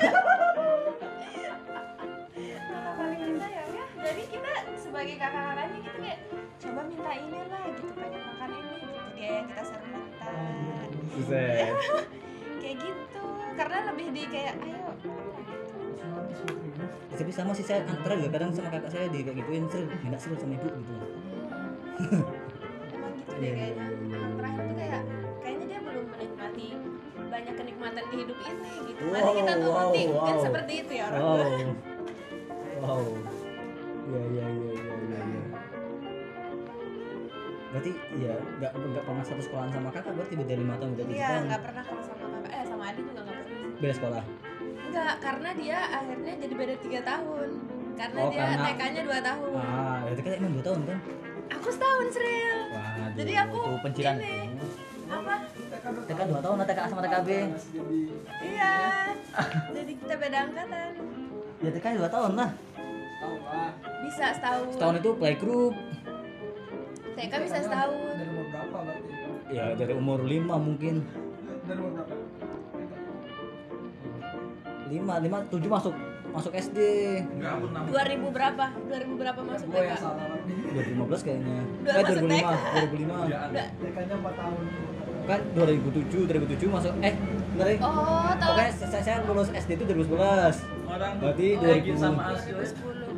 Malah 2.70 2.94
paling 2.96 3.20
disayang 3.36 3.68
ya. 3.68 3.84
Jadi 4.00 4.22
kita 4.32 4.52
sebagai 4.80 5.14
kakak-kakaknya 5.20 5.76
gitu 5.76 5.98
kayak 6.00 6.18
coba 6.56 6.80
minta 6.88 7.12
ini 7.12 7.38
lah 7.52 7.62
gitu 7.68 7.92
pengen 7.92 8.22
makan 8.24 8.50
ini 8.56 8.74
gitu. 8.80 8.98
Dia 9.12 9.28
yang 9.36 9.46
kita 9.52 9.62
suruh 9.68 9.88
minta 9.92 10.32
kayak 12.60 12.76
gitu. 12.80 13.22
Karena 13.52 13.78
lebih 13.92 14.06
di 14.16 14.22
kayak 14.24 14.54
ayo 14.64 14.80
ribu. 15.04 15.12
tapi 17.10 17.32
sama 17.36 17.52
sih 17.52 17.60
saya 17.60 17.84
antara 17.84 18.16
juga 18.16 18.32
kadang 18.32 18.56
sama 18.56 18.72
kakak 18.72 18.88
saya 18.88 19.06
di 19.12 19.20
kayak 19.20 19.36
gituin 19.44 19.68
sel 19.68 19.84
minta 20.00 20.16
sel 20.16 20.32
sama 20.40 20.56
ibu 20.56 20.68
gitu. 20.72 20.94
Emang 22.96 23.12
gitu 23.12 23.30
Iya, 23.36 23.36
deh 23.36 23.44
iya, 23.44 23.52
kayaknya 23.76 24.29
kenikmatan 27.90 28.04
di 28.06 28.16
hidup 28.16 28.38
ini 28.40 28.72
gitu. 28.86 29.00
Wow, 29.02 29.12
Masa 29.12 29.30
kita 29.34 29.52
tuh 29.52 29.70
wow, 29.70 29.90
mungkin 29.90 30.08
wow. 30.10 30.38
seperti 30.40 30.72
itu 30.80 30.92
ya 30.94 31.04
orang. 31.06 31.20
Wow. 31.20 31.36
Tua 32.70 32.86
wow. 32.86 33.04
Ya 34.10 34.22
ya 34.28 34.46
ya 34.48 34.70
ya 34.72 34.94
ya, 35.06 35.20
ya. 35.20 35.42
berarti 37.70 37.90
ya 38.18 38.34
nggak 38.58 38.72
nggak 38.74 39.04
pernah 39.06 39.22
satu 39.22 39.40
sekolahan 39.40 39.70
sama 39.70 39.94
kakak 39.94 40.10
berarti 40.10 40.34
beda 40.34 40.54
lima 40.58 40.74
tahun 40.74 40.90
beda 40.90 41.06
iya 41.06 41.30
nggak 41.40 41.60
pernah 41.62 41.82
kalau 41.86 42.02
sama 42.02 42.18
kakak. 42.28 42.50
Eh 42.50 42.64
sama 42.66 42.82
adik 42.90 43.02
juga 43.06 43.20
nggak 43.22 43.36
pernah 43.38 43.70
beda 43.78 43.94
sekolah? 43.94 44.22
Enggak, 44.90 45.14
karena 45.22 45.50
dia 45.54 45.78
akhirnya 45.88 46.32
jadi 46.34 46.54
beda 46.56 46.74
tiga 46.82 47.00
tahun. 47.06 47.48
Karena 47.94 48.18
Oh, 48.18 48.30
dia 48.32 48.40
karena- 48.42 48.64
TK-nya 48.66 49.02
dua 49.06 49.18
tahun. 49.22 49.50
Ah 49.54 49.96
berarti 50.02 50.20
kan 50.20 50.32
emang 50.34 50.52
dua 50.56 50.64
tahun 50.64 50.80
kan? 50.82 50.98
Aku 51.50 51.68
setahun 51.68 52.06
Sril. 52.10 52.58
Waduh, 52.70 53.10
Jadi 53.14 53.32
aku 53.36 53.58
itu 53.60 53.78
pencilan 53.84 54.16
ini. 54.18 54.49
TK 55.80 56.20
dua 56.26 56.40
tahun 56.40 56.56
lah 56.56 56.66
TK 56.66 56.80
sama 56.86 57.00
TKB 57.00 57.28
iya 58.42 58.72
jadi 59.70 59.92
kita 59.94 60.14
beda 60.14 60.38
angkatan 60.44 60.90
ya 61.58 61.70
TK 61.70 61.86
dua 61.96 62.08
tahun 62.08 62.32
lah 62.34 62.50
bisa 64.02 64.26
setahun 64.32 64.66
setahun 64.70 64.94
itu 64.98 65.10
playgroup 65.14 65.74
TK 67.12 67.32
bisa 67.40 67.56
setahun 67.60 67.96
Dari 68.10 68.28
umur 68.28 68.46
berapa 68.50 68.76
berarti? 68.82 69.10
ya 69.50 69.64
dari 69.74 69.92
umur 69.94 70.18
lima 70.22 70.54
mungkin 70.56 70.94
Dari 71.64 71.78
umur 71.78 71.92
berapa? 71.96 72.14
lima 74.86 75.14
lima 75.18 75.38
tujuh 75.46 75.70
masuk 75.70 75.94
masuk 76.30 76.52
SD 76.52 76.78
enam. 77.32 77.62
2000 77.86 77.90
berapa 78.28 78.64
2000 78.84 79.06
berapa 79.16 79.40
masuk 79.40 79.66
TK 79.68 79.82
yang 79.84 79.98
salah 79.98 80.26
lagi. 80.28 80.54
2015 80.94 81.26
kayaknya 81.26 81.58
eh 81.80 81.94
masuk 81.96 82.22
2005 82.22 82.30
TK. 82.30 82.46
2005 82.86 83.26
Iya, 83.26 83.38
Udah. 83.50 83.66
TK-nya 83.76 84.14
4 84.16 84.30
tahun. 84.36 84.62
Kan 85.30 85.40
2007 85.54 86.26
2007 86.26 86.66
masuk 86.68 86.92
eh 87.00 87.14
bener 87.50 87.66
ya? 87.68 87.76
oh 87.80 88.30
tahun 88.34 88.50
Pokoknya 88.50 88.72
saya, 88.82 89.00
saya 89.00 89.16
lulus 89.22 89.50
SD 89.52 89.70
itu 89.72 89.84
2011 89.86 90.90
Orang 90.90 91.12
Berarti 91.22 91.46
tuh 91.54 91.62
2000. 91.62 91.70
lagi 91.70 91.90
sama 91.94 92.22
Asil. 92.34 92.58
2010 92.58 93.10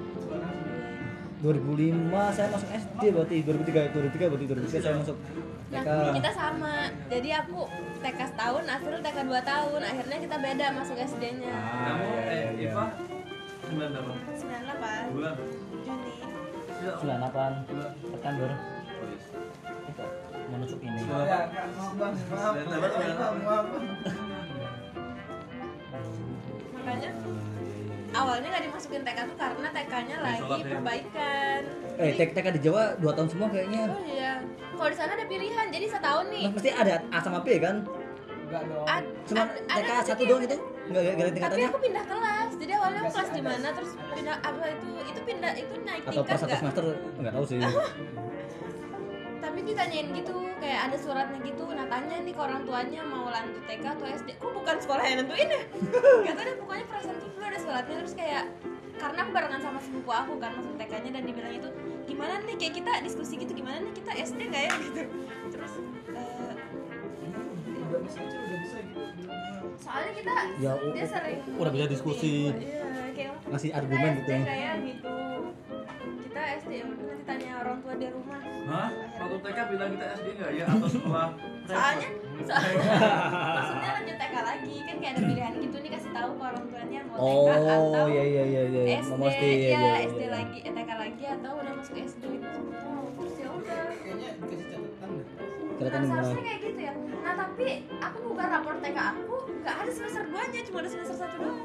2005 1.43 2.15
saya 2.31 2.47
masuk 2.49 2.71
SD 2.71 3.11
berarti 3.11 3.43
2003 3.43 3.91
2003 3.91 4.31
berarti 4.31 4.47
2003 4.47 4.79
saya 4.79 4.95
masuk 4.97 5.19
Nah, 5.73 5.81
TK 5.81 6.21
kita 6.21 6.31
sama. 6.37 6.85
Jadi 7.09 7.33
aku 7.33 7.65
TK 7.99 8.21
setahun, 8.29 8.65
Asrul 8.69 9.01
TK 9.01 9.25
2 9.25 9.41
tahun. 9.41 9.81
Akhirnya 9.81 10.19
kita 10.21 10.37
beda 10.37 10.67
masuk 10.77 11.01
SD-nya. 11.01 11.49
Ah, 11.49 11.81
Kamu 11.89 12.05
iya, 12.13 12.29
eh 12.29 12.45
iya. 12.61 12.69
Iva 12.69 12.85
98 13.73 14.37
98 14.37 15.17
bulan. 15.17 15.33
Juni. 15.81 16.13
Iya. 16.77 16.93
98 17.01 17.73
Bulan. 17.73 17.89
September 18.05 18.51
Maaf. 20.63 22.53
Makanya 26.73 27.11
awalnya 28.13 28.49
nggak 28.49 28.65
dimasukin 28.67 29.03
TK 29.03 29.19
tuh 29.25 29.37
karena 29.37 29.69
TK-nya 29.71 30.17
lagi 30.21 30.63
perbaikan. 30.63 31.61
eh 31.99 32.11
TK 32.15 32.31
TK 32.33 32.47
di 32.57 32.61
Jawa 32.63 32.83
2 32.99 33.13
tahun 33.13 33.29
semua 33.29 33.47
kayaknya 33.49 33.83
Oh 33.89 34.03
iya. 34.05 34.33
Kalau 34.73 34.89
di 34.89 34.97
sana 34.97 35.13
ada 35.15 35.25
pilihan, 35.25 35.67
jadi 35.71 35.87
setahun 35.87 36.27
nih. 36.33 36.43
Nah, 36.43 36.53
mesti 36.53 36.71
ada 36.73 36.95
A 37.09 37.19
sama 37.21 37.39
B 37.41 37.49
kan 37.59 37.77
Enggak 38.43 38.63
dong. 38.69 38.87
Cuma 39.29 39.43
TK 39.49 39.91
satu 40.05 40.23
doang 40.27 40.43
itu 40.43 40.57
nggak 40.83 41.01
nggak 41.01 41.15
ada 41.15 41.23
Tapi 41.23 41.33
tingkatannya 41.33 41.69
aku 41.71 41.81
pindah 41.81 42.05
kelas. 42.05 42.51
Jadi 42.59 42.73
awalnya 42.75 43.01
aku 43.01 43.13
kelas 43.13 43.31
di 43.31 43.43
mana 43.43 43.69
terus 43.73 43.93
pindah 44.13 44.37
apa 44.39 44.65
itu? 44.69 44.89
Itu 45.07 45.21
pindah 45.23 45.53
itu 45.55 45.75
naik 45.83 46.03
atau 46.03 46.13
tingkat 46.13 46.29
pas 46.29 46.39
satu 46.39 46.57
semester 46.57 46.85
nggak 47.19 47.33
tahu 47.33 47.45
sih 47.47 47.59
tapi 49.53 49.69
ditanyain 49.69 50.09
gitu 50.11 50.33
kayak 50.57 50.81
ada 50.89 50.97
suratnya 50.97 51.39
gitu 51.43 51.69
nah 51.69 51.85
tanya 51.85 52.17
nih 52.19 52.33
ke 52.33 52.41
orang 52.41 52.65
tuanya 52.65 53.05
mau 53.05 53.29
lanjut 53.29 53.61
TK 53.63 53.85
atau 53.93 54.07
SD 54.09 54.29
kok 54.35 54.49
bukan 54.51 54.77
sekolah 54.79 55.05
yang 55.05 55.17
nentuin 55.21 55.45
ya 55.47 55.61
gak 56.25 56.35
tau 56.35 56.43
deh 56.43 56.57
pokoknya 56.57 56.85
perasaan 56.89 57.17
tuh 57.19 57.29
dulu 57.29 57.45
ada 57.45 57.59
suratnya 57.61 57.97
terus 57.99 58.15
kayak 58.15 58.45
karena 58.95 59.19
aku 59.21 59.31
barengan 59.31 59.61
sama 59.61 59.79
sepupu 59.79 60.09
aku 60.09 60.33
kan 60.39 60.51
masuk 60.55 60.73
TK 60.75 60.93
nya 60.99 61.11
dan 61.13 61.25
dibilang 61.27 61.53
itu 61.53 61.69
gimana 62.03 62.33
nih 62.41 62.57
kayak 62.57 62.75
kita 62.75 62.93
diskusi 63.03 63.35
gitu 63.37 63.53
gimana 63.53 63.77
nih 63.79 63.93
kita 63.93 64.11
SD 64.17 64.41
nggak 64.43 64.63
ya 64.63 64.73
gitu 64.89 65.03
terus 65.51 65.73
eh, 66.09 66.57
Udah 67.85 68.01
bisa 68.01 68.19
aja, 68.19 68.37
udah 68.41 68.59
bisa 68.59 68.79
gitu. 68.81 69.01
soalnya 69.77 70.13
kita 70.15 70.33
Ya, 70.57 70.73
dia 70.89 71.05
sering 71.07 71.39
udah 71.53 71.71
bisa 71.71 71.87
diskusi. 71.87 72.33
iya 72.57 72.89
kayak 73.13 73.33
Ngasih 73.47 73.71
argumen 73.71 74.11
gitu. 74.17 74.33
nggak 74.33 74.57
ya 74.57 74.73
gitu 74.81 75.09
kita 76.33 76.65
SD 76.65 76.71
ya 76.81 76.85
udah 76.89 77.05
nanti 77.13 77.25
tanya 77.29 77.51
orang 77.61 77.77
tua 77.85 77.95
di 78.01 78.07
rumah 78.09 78.41
Hah? 78.65 78.89
Waktu 79.21 79.37
TK 79.45 79.59
bilang 79.69 79.89
kita 79.93 80.05
SD 80.17 80.27
enggak 80.33 80.51
ya 80.57 80.65
atau 80.65 80.89
sekolah? 80.89 81.29
soalnya 81.69 82.09
soalnya 82.43 82.77
maksudnya 83.53 83.91
lanjut 84.01 84.17
TK 84.17 84.35
lagi 84.41 84.75
kan 84.81 84.97
kayak 84.97 85.13
ada 85.13 85.21
pilihan 85.29 85.53
gitu 85.61 85.77
nih 85.77 85.91
kasih 85.93 86.11
tahu 86.17 86.31
ke 86.33 86.43
orang 86.49 86.65
tuanya 86.73 87.01
mau 87.05 87.17
TK 87.21 87.29
oh 87.29 87.49
atau 87.53 88.05
iya 88.09 88.25
iya 88.25 88.45
iya 88.49 88.63
iya 88.65 88.83
SD 89.05 89.13
Mau 89.13 89.29
mesti 89.29 89.45
ya 89.45 89.53
iya, 89.53 89.77
iya, 89.77 89.93
SD 90.09 90.21
iya. 90.25 90.29
lagi 90.33 90.59
eh, 90.65 90.73
TK 90.73 90.91
lagi 90.97 91.25
atau 91.37 91.51
udah 91.53 91.73
masuk 91.77 91.95
SD 92.01 92.25
Oh, 92.33 93.07
terus 93.13 93.35
ya 93.37 93.49
udah 93.53 93.81
Kayaknya 93.93 94.29
dikasih 94.41 94.67
catatan 94.73 95.11
nah, 95.13 95.85
gimana? 95.85 96.09
seharusnya 96.09 96.43
kayak 96.49 96.61
gitu 96.65 96.81
ya 96.81 96.93
nah 96.97 97.35
tapi 97.37 97.67
aku 98.01 98.19
buka 98.25 98.45
rapor 98.49 98.75
TK 98.81 98.99
aku 99.05 99.35
nggak 99.61 99.75
ada 99.85 99.91
semester 99.93 100.23
2 100.33 100.33
nya 100.33 100.61
cuma 100.65 100.79
ada 100.81 100.91
semester 100.97 101.17
satu 101.21 101.37
doang 101.37 101.61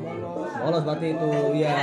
Bolos. 0.00 0.54
Bolos 0.62 0.82
berarti 0.86 1.06
itu 1.12 1.28
ya. 1.58 1.74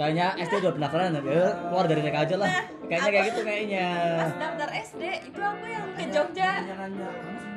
Kayaknya 0.00 0.32
SD 0.40 0.64
udah 0.64 0.72
pendaftaran 0.72 1.12
ya 1.12 1.20
keluar 1.60 1.84
dari 1.84 2.00
TK 2.00 2.16
aja 2.16 2.34
lah. 2.40 2.48
Kayaknya 2.88 3.10
kayak 3.12 3.26
gitu 3.28 3.40
kayaknya. 3.44 3.88
pas 4.16 4.32
daftar 4.32 4.68
SD 4.72 5.02
itu 5.28 5.40
aku 5.44 5.64
yang 5.68 5.86
ke 5.92 6.04
Jogja 6.08 6.50
Nanya 6.64 7.08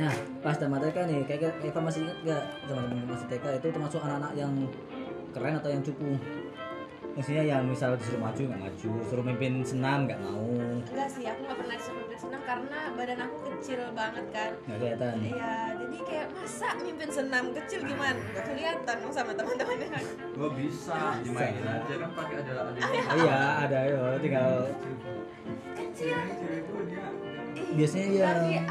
Nah, 0.00 0.14
pas 0.40 0.56
zaman 0.56 0.80
TK 0.80 0.96
nih, 1.12 1.20
kayak 1.28 1.60
Eva 1.60 1.80
masih 1.84 2.08
ingat 2.08 2.16
gak 2.24 2.44
zaman 2.64 2.84
masih 3.04 3.26
TK 3.28 3.44
itu 3.60 3.66
termasuk 3.68 4.00
anak-anak 4.00 4.32
yang 4.32 4.52
keren 5.36 5.60
atau 5.60 5.68
yang 5.68 5.84
cupu? 5.84 6.16
Maksudnya 7.10 7.42
yang 7.42 7.66
misal 7.66 7.98
disuruh 7.98 8.22
maju 8.22 8.38
nggak 8.38 8.62
maju, 8.70 8.90
suruh 9.10 9.24
mimpin 9.26 9.66
senam 9.66 10.06
nggak 10.06 10.22
mau, 10.22 10.46
enggak 10.88 11.10
sih 11.10 11.26
aku 11.26 11.42
nggak 11.42 11.58
pernah 11.58 11.74
disuruh 11.74 11.98
mimpin 12.00 12.18
senam 12.22 12.40
karena 12.46 12.78
badan 12.94 13.18
aku 13.26 13.36
kecil 13.50 13.80
banget 13.98 14.26
kan. 14.30 14.50
Nggak 14.64 14.78
kelihatan. 14.78 15.14
iya 15.26 15.54
jadi 15.74 15.98
kayak 16.06 16.26
masa 16.32 16.68
mimpin 16.80 17.10
senam 17.10 17.44
kecil 17.50 17.80
gimana? 17.82 18.14
Nggak 18.14 18.44
kelihatan 18.46 18.96
dong 19.02 19.12
sama 19.12 19.32
teman-temannya. 19.34 19.88
Kan 19.90 20.04
Gua 20.38 20.48
bisa 20.54 20.98
dimainin 21.26 21.66
aja 21.66 21.94
kan 21.98 22.10
pakai 22.14 22.34
ada 22.40 22.52
ada 22.62 22.78
Oh, 22.78 23.16
iya. 23.18 23.38
Ada 23.66 23.78
ya, 23.90 24.00
tinggal 24.22 24.50
kecil. 25.76 26.18
Biasanya 27.74 28.06
iya. 28.46 28.64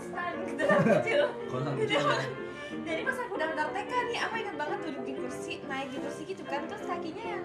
Konstan 0.00 0.32
gitu 0.42 0.62
kecil 0.96 1.20
Konstan 1.46 1.72
kecil 1.76 1.98
ya. 1.98 2.08
aku- 2.08 2.48
jadi 2.80 3.00
pas 3.02 3.18
aku 3.18 3.34
daftar 3.36 3.66
TK 3.70 3.92
nih 4.06 4.18
aku 4.20 4.34
ingat 4.38 4.56
banget 4.56 4.78
duduk 4.80 5.02
di 5.04 5.12
kursi 5.14 5.52
naik 5.66 5.88
di 5.90 5.98
kursi 5.98 6.22
gitu 6.24 6.42
kan 6.44 6.60
terus 6.64 6.82
kakinya 6.82 7.24
yang 7.26 7.42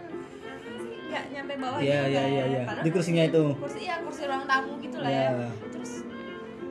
nggak 1.06 1.24
nyampe 1.30 1.54
bawah 1.58 1.80
Iya, 1.80 2.00
gitu 2.00 2.10
iya, 2.10 2.24
iya, 2.26 2.44
iya. 2.48 2.62
Padahal 2.64 2.84
Di 2.84 2.92
kursinya 2.92 3.24
itu. 3.24 3.44
kursi 3.56 3.80
ya 3.84 3.96
kursi 4.00 4.22
ruang 4.24 4.46
tamu 4.46 4.74
gitu 4.80 4.98
lah 4.98 5.10
Iya. 5.10 5.28
ya 5.28 5.50
terus 5.68 5.92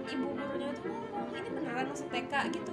ibu 0.07 0.27
gurunya 0.31 0.69
itu 0.71 0.81
ngomong 0.85 1.35
ini 1.35 1.51
beneran 1.51 1.87
masuk 1.87 2.09
TK 2.09 2.33
gitu 2.53 2.73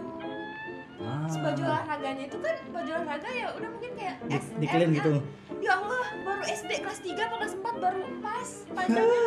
ah, 1.01 1.21
Terus 1.23 1.37
baju 1.39 1.61
olahraganya 1.63 2.23
itu 2.23 2.37
kan 2.37 2.55
baju 2.67 2.89
olahraga 2.93 3.29
ya 3.31 3.47
udah 3.51 3.69
mungkin 3.69 3.91
kayak 3.93 4.15
di, 4.23 4.37
dikelin 4.57 4.89
gitu. 4.93 5.11
Ya 5.59 5.73
Allah, 5.75 6.05
baru 6.19 6.41
SD 6.43 6.71
kelas 6.79 6.99
3 6.99 7.13
atau 7.19 7.37
kelas 7.37 7.53
4 7.55 7.77
baru 7.79 8.01
pas 8.19 8.49
panjangnya. 8.75 9.25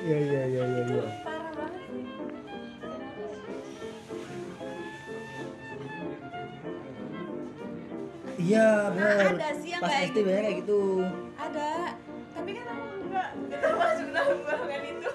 Iya 0.00 0.16
iya 0.20 0.42
iya 0.48 0.62
iya. 0.64 1.04
Iya 8.46 8.68
Nah, 8.86 8.94
benar. 8.94 9.34
ada 9.34 9.48
sih 9.56 9.68
yang 9.68 9.82
Pas 9.82 9.90
kayak 9.90 10.06
SD 10.06 10.18
banyak 10.22 10.42
kayak 10.44 10.56
gitu. 10.62 10.80
Ada. 11.36 11.70
Tapi 12.30 12.50
kan 12.52 12.64
aku 12.68 12.84
enggak 13.02 13.28
enggak 13.34 13.60
termasuk 13.60 14.08
dalam 14.08 14.36
golongan 14.40 14.82
itu. 14.86 15.10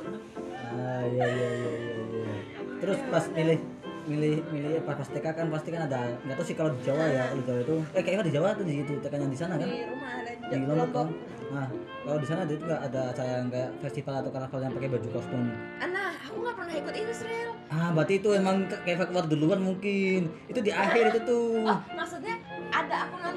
Ah 0.71 1.01
iya 1.05 1.25
iya 1.27 1.49
iya 1.49 1.71
iya. 1.71 2.03
iya. 2.11 2.35
Terus 2.77 2.97
pas 3.07 3.25
milih 3.31 3.59
milih 4.01 4.35
milih 4.49 4.71
pas 4.81 4.97
pas 4.97 5.07
TK 5.07 5.25
kan 5.29 5.47
pasti 5.47 5.69
kan 5.69 5.85
ada 5.85 5.99
nggak 6.19 6.33
tahu 6.33 6.43
sih 6.43 6.57
kalau 6.57 6.73
di 6.73 6.81
Jawa 6.81 7.05
ya 7.05 7.23
kalau 7.23 7.37
di 7.37 7.45
Jawa 7.45 7.59
itu 7.61 7.75
eh 7.93 8.01
kayaknya 8.01 8.25
di 8.25 8.33
Jawa 8.33 8.47
tuh 8.51 8.65
di 8.65 8.73
situ 8.75 8.93
TK 8.97 9.13
yang 9.15 9.29
di 9.29 9.37
sana 9.37 9.53
kan 9.55 9.69
Di 9.69 9.85
rumah 9.85 10.11
ada 10.17 10.31
di 10.51 10.65
Lombok 10.65 10.89
kan 10.91 11.07
nah 11.51 11.67
kalau 12.01 12.17
di 12.17 12.25
sana 12.25 12.39
ada 12.41 12.49
itu 12.49 12.63
nggak 12.65 12.81
ada 12.81 13.01
acara 13.13 13.29
yang 13.37 13.47
kayak 13.47 13.69
festival 13.77 14.13
atau 14.17 14.31
karnaval 14.33 14.59
yang 14.59 14.73
pakai 14.73 14.89
baju 14.89 15.07
kostum 15.11 15.41
Ah, 15.77 15.85
Nah, 15.85 16.11
aku 16.17 16.37
nggak 16.39 16.55
pernah 16.55 16.73
ikut 16.73 16.93
itu, 16.97 17.13
Sril. 17.13 17.49
ah 17.69 17.89
berarti 17.93 18.13
itu 18.17 18.29
emang 18.33 18.55
kayak 18.81 19.05
keluar 19.05 19.25
duluan 19.27 19.59
mungkin 19.61 20.21
itu 20.47 20.59
di 20.59 20.71
akhir 20.73 21.03
itu 21.07 21.19
tuh 21.21 21.45
oh 21.61 21.79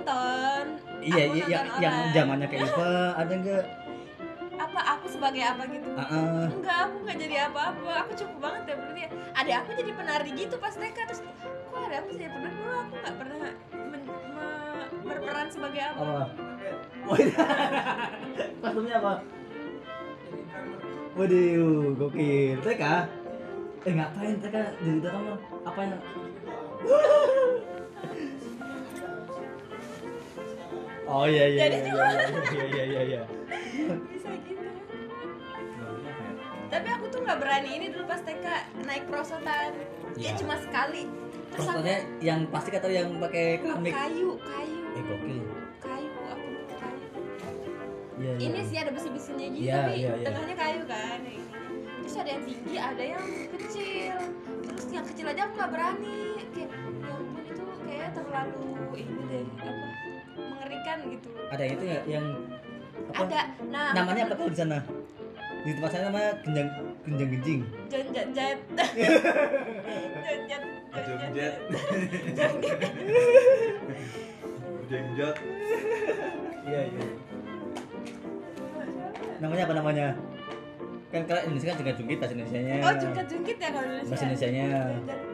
nonton. 0.04 0.64
Iya 1.00 1.22
aku 1.24 1.34
iya 1.36 1.44
yang, 1.48 1.64
nonton 1.64 1.82
yang 1.82 1.96
zamannya 2.12 2.46
kayak 2.48 2.68
Eva 2.68 2.92
ada 3.16 3.32
enggak 3.34 3.64
apa 4.54 4.80
aku 4.96 5.06
sebagai 5.10 5.42
apa 5.42 5.62
gitu? 5.66 5.88
Ah 5.98 6.04
ah. 6.06 6.46
enggak 6.46 6.78
aku 6.88 6.96
nggak 7.04 7.18
jadi 7.18 7.36
apa-apa. 7.50 7.92
Aku 8.06 8.12
cukup 8.14 8.38
banget 8.40 8.62
ya 8.68 8.74
berarti 8.78 9.00
ya. 9.00 9.10
Ada 9.34 9.52
aku 9.64 9.70
jadi 9.74 9.90
penari 9.96 10.30
gitu 10.36 10.54
pas 10.60 10.74
TK 10.76 10.98
terus 11.08 11.20
kok 11.42 11.80
ada 11.80 11.96
aku 12.04 12.08
jadi 12.14 12.30
penari? 12.30 12.54
Dulu 12.54 12.74
aku 12.78 12.94
nggak 12.94 13.14
pernah 13.18 13.36
men- 13.72 14.08
me- 14.36 14.90
berperan 15.04 15.48
sebagai 15.50 15.80
apa. 15.82 16.00
Apa? 16.00 16.24
Oh 17.04 17.20
iya 17.20 17.36
kostumnya 18.64 18.96
apa 18.96 19.20
waduh 21.12 21.92
gokil. 22.00 22.56
TK? 22.64 22.84
Eh 23.84 23.92
ngapain? 23.92 24.40
TK 24.40 24.56
jadi 24.80 24.98
drama 25.04 25.36
apa 25.68 25.80
yang 25.84 26.00
Oh 31.06 31.24
iya 31.24 31.44
iya 31.46 31.60
Jadi 31.62 31.76
iya 31.82 32.06
iya 32.08 32.28
iya 32.50 32.64
iya 32.64 32.84
iya 32.84 33.02
iya. 33.04 33.22
bisa 34.06 34.30
gitu 34.40 34.64
tapi 36.66 36.88
aku 36.90 37.04
tuh 37.06 37.20
nggak 37.20 37.38
berani 37.38 37.70
ini 37.72 37.86
dulu 37.88 38.04
pas 38.04 38.18
TK 38.18 38.46
naik 38.82 39.04
prosotan 39.06 39.70
ya 40.14 40.24
Iya. 40.24 40.32
cuma 40.36 40.54
sekali 40.56 41.06
terus 41.48 41.64
aku 41.64 41.76
Maksudnya 41.76 41.98
yang 42.20 42.40
plastik 42.48 42.74
atau 42.74 42.88
yang 42.88 43.14
pakai 43.16 43.58
keramik? 43.58 43.92
kayu 43.92 44.30
kayu 44.40 44.78
Eh 44.90 45.02
gokil. 45.04 45.44
kayu 45.78 46.10
aku 46.24 46.46
kayu 46.72 47.06
Iya 48.16 48.30
iya. 48.32 48.32
ini 48.40 48.60
sih 48.64 48.76
ada 48.76 48.90
besi-besinya 48.90 49.46
gitu 49.48 49.64
Iya, 49.64 49.74
tapi 49.76 49.92
iya, 49.96 50.10
iya. 50.12 50.24
tengahnya 50.24 50.56
kayu 50.56 50.82
kan 50.84 51.18
terus 51.96 52.16
ada 52.16 52.30
yang 52.30 52.42
tinggi 52.42 52.76
ada 52.76 53.04
yang 53.06 53.24
kecil 53.50 54.16
terus 54.66 54.86
yang 54.90 55.04
kecil 55.06 55.26
aja 55.26 55.40
aku 55.42 55.54
nggak 55.54 55.70
berani 55.70 56.18
kayak 56.48 56.68
ya 56.68 56.76
ampun 57.06 57.42
itu 57.44 57.64
kayak 57.82 58.08
terlalu 58.12 58.66
ini 58.94 59.22
deh 59.24 59.44
apa 59.58 59.86
mengerikan 60.84 60.98
gitu 61.10 61.28
Ada 61.48 61.62
yang 61.64 61.74
itu 61.74 61.84
ya 61.86 61.98
yang 62.06 62.26
apa? 63.10 63.22
ada 63.24 63.40
nah 63.72 63.88
Namanya 63.96 64.22
apa 64.28 64.34
kalau 64.36 64.50
di 64.52 64.58
sana? 64.58 64.78
Di 65.64 65.70
tempat 65.72 65.90
saya 65.90 66.02
namanya 66.04 66.30
genjang 66.44 66.68
genjang 67.02 67.28
genjing. 67.32 67.60
jan 67.88 68.04
jan 68.12 68.28
jan 68.28 68.56
Jengjet. 70.94 71.54
Jengjet. 74.86 75.36
Iya 76.64 76.80
iya. 76.86 77.04
Namanya 79.40 79.62
apa 79.66 79.74
namanya? 79.74 80.06
Kan 81.10 81.22
kalau 81.24 81.40
Indonesia 81.42 81.68
kan 81.68 81.76
jengkat 81.78 81.96
jungkit 81.98 82.18
bahasa 82.18 82.34
Indonesia-nya. 82.34 82.74
oh 82.78 82.94
jungkat 82.94 83.26
jungkit 83.26 83.56
ya 83.56 83.68
kalau 83.70 83.86
Indonesia 83.86 84.10
Bahasa 84.10 84.24
Indonesia-nya. 84.24 84.66
Jan- 85.02 85.33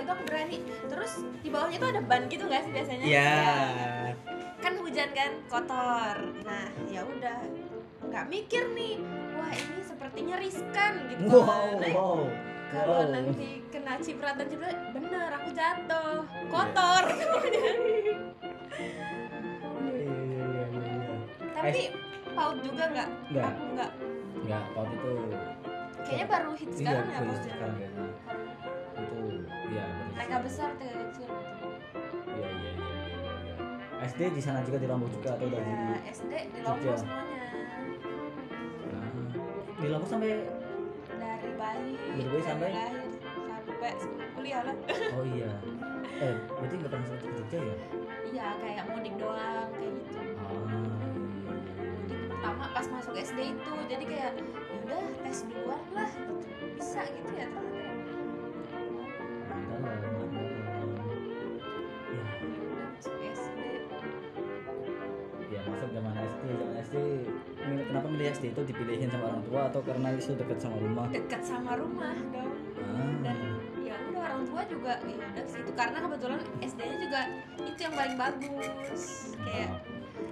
itu 0.00 0.08
kalau 0.08 0.08
itu 0.08 0.12
aku 0.12 0.24
berani 0.26 0.56
terus 0.86 1.12
di 1.38 1.48
bawahnya 1.48 1.76
tuh 1.76 1.88
ada 1.90 2.00
ban 2.02 2.22
gitu 2.26 2.42
nggak 2.42 2.62
sih 2.62 2.72
biasanya 2.72 3.04
Iya. 3.04 3.36
kan 4.58 4.72
hujan 4.76 5.10
kan 5.10 5.30
kotor 5.46 6.14
nah 6.42 6.66
ya 6.86 7.00
udah 7.02 7.38
nggak 8.02 8.24
mikir 8.26 8.64
nih 8.70 8.96
wah 9.34 9.50
ini 9.50 9.80
sepertinya 9.82 10.36
riskan 10.36 10.92
gitu 11.06 11.22
Wow. 11.30 11.78
Eh, 11.78 11.92
wow. 11.92 12.20
kalau 12.70 12.98
Wow. 12.98 13.10
nanti 13.10 13.48
kena 13.68 13.98
cipratan 13.98 14.46
ciprat 14.46 14.78
bener 14.90 15.28
aku 15.32 15.48
jatuh 15.50 16.16
kotor 16.48 17.04
Iya 19.80 20.06
iya 20.06 20.14
iya 20.40 20.64
iya 20.66 20.84
iya. 20.96 21.14
tapi 21.52 21.82
paut 22.30 22.58
juga 22.60 22.84
nggak 22.88 23.08
Nggak. 23.30 23.46
aku 23.46 23.62
nggak 24.40 24.62
paut 24.72 24.88
itu 24.88 25.10
kayaknya 26.00 26.26
baru 26.26 26.50
hit 26.54 26.70
sekarang 26.72 27.04
ya 27.04 27.12
baru 27.12 27.26
paut 27.26 27.36
ya 27.36 27.42
sekarang 27.44 27.72
kayaknya. 27.72 27.90
Itu 28.00 28.04
iya 29.70 29.86
TK 29.86 30.18
sekarang. 30.20 30.42
besar 30.42 30.68
TK 30.74 30.92
kecil 31.00 31.30
Iya 32.30 32.48
iya 32.50 32.70
iya 32.70 32.72
iya 32.72 32.92
iya. 33.06 33.32
iya. 33.96 34.06
SD 34.06 34.20
di 34.30 34.40
sana 34.40 34.60
juga 34.62 34.76
di 34.76 34.86
Lombok 34.86 35.10
juga 35.12 35.28
atau 35.34 35.46
dari 35.46 35.70
ya 35.70 35.98
SD 36.08 36.32
di 36.48 36.58
Lombok 36.60 36.82
Jogja. 36.82 36.96
semuanya 36.96 37.38
Nah, 38.86 39.08
di 39.76 39.86
Lombok 39.88 40.08
sampai 40.08 40.30
dari 41.12 41.50
bayi 41.54 41.90
Dari 42.10 42.26
bayi 42.26 42.42
sampai? 42.42 42.70
lahir 42.70 43.02
sampai 43.60 43.90
kuliah 44.32 44.60
lah 44.62 44.76
oh 45.16 45.24
iya. 45.26 45.50
Eh, 46.18 46.34
berarti 46.50 46.74
nggak 46.76 46.90
pernah 46.90 47.06
sampai 47.06 47.22
ke 47.22 47.34
Jogja 47.34 47.58
ya? 47.60 47.76
iya 48.26 48.46
kayak 48.56 48.84
mudik 48.88 49.14
doang 49.16 49.68
kayak 49.72 49.92
gitu 49.96 50.18
Ah, 50.40 50.50
iya, 50.50 50.60
iya, 50.60 50.80
iya, 50.80 51.08
iya. 51.08 52.26
pertama 52.30 52.64
pas 52.70 52.86
masuk 52.88 53.14
SD 53.16 53.38
itu 53.50 53.72
jadi 53.86 54.04
kayak 54.06 54.32
ya 54.32 54.76
udah 54.80 55.02
tes 55.20 55.38
duluan 55.44 55.82
lah 55.90 56.10
bisa 56.72 57.00
gitu 57.06 57.32
ya 57.32 57.46
ternyata 57.48 57.69
SD 68.40 68.56
itu 68.56 68.62
dipilihin 68.72 69.12
sama 69.12 69.36
orang 69.36 69.44
tua 69.44 69.60
atau 69.68 69.80
karena 69.84 70.16
itu 70.16 70.32
dekat 70.32 70.58
sama 70.64 70.76
rumah? 70.80 71.04
deket 71.12 71.42
sama 71.44 71.76
rumah 71.76 72.16
dong. 72.32 72.52
Ah, 72.80 73.12
dan 73.20 73.36
ya 73.84 73.94
udah 74.08 74.20
orang 74.32 74.42
tua 74.48 74.62
juga 74.64 74.92
ya 75.04 75.16
udah 75.28 75.44
situ. 75.44 75.70
Karena 75.76 75.98
kebetulan 76.00 76.40
SD-nya 76.64 76.96
juga 77.04 77.20
itu 77.60 77.80
yang 77.84 77.92
paling 78.00 78.16
bagus. 78.16 79.04
Kayak 79.44 79.84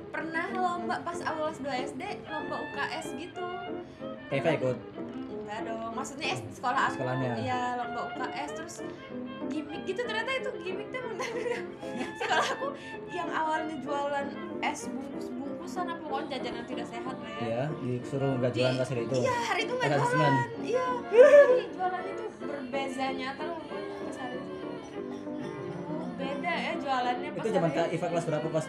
pernah 0.09 0.47
lomba 0.57 0.97
pas 1.05 1.21
awal 1.21 1.53
kelas 1.53 1.61
2 1.61 1.89
SD 1.93 2.03
lomba 2.33 2.57
UKS 2.65 3.07
gitu. 3.21 3.47
Keva 4.33 4.51
ikut. 4.57 4.79
enggak 5.29 5.61
dong 5.69 5.93
maksudnya 5.93 6.33
sekolah 6.49 6.81
aku. 6.89 6.97
Sekolahnya. 7.05 7.31
ya? 7.45 7.61
Lomba 7.77 8.01
UKS 8.09 8.51
terus 8.57 8.77
gimmick 9.53 9.85
gitu 9.85 10.01
ternyata 10.01 10.33
itu 10.33 10.51
gimmick 10.65 10.89
tuh 10.89 11.05
sekolah 12.29 12.49
aku 12.61 12.69
yang 13.09 13.31
awalnya 13.33 13.77
jualan 13.81 14.27
es 14.61 14.81
bungkus 14.93 15.27
bungkusan 15.33 15.85
apa 15.89 16.03
pokoknya 16.05 16.29
jajanan 16.37 16.65
tidak 16.69 16.87
sehat 16.93 17.17
lah 17.17 17.31
ya. 17.33 17.41
Ya, 17.41 17.63
disuruh 17.81 18.33
nggak 18.37 18.53
jualan 18.53 18.75
pas 18.77 18.89
hari 18.93 19.03
itu. 19.09 19.17
iya 19.17 19.37
hari 19.49 19.61
itu 19.65 19.73
nggak 19.73 19.91
jualan. 19.97 20.33
iya. 20.61 20.87
Jualan 21.73 22.03
itu 22.05 22.25
berbeza 22.45 23.05
nyata 23.17 23.45
pokoknya 23.49 23.97
pas 24.05 24.17
hari 24.21 24.37
itu. 24.37 24.57
Oh, 25.89 26.07
beda 26.21 26.53
ya 26.53 26.73
jualannya 26.77 27.29
pas 27.33 27.41
Itu 27.41 27.49
zaman 27.49 27.71
Kak 27.73 27.87
Iva 27.97 28.07
kelas 28.13 28.25
berapa 28.29 28.49
pas 28.53 28.65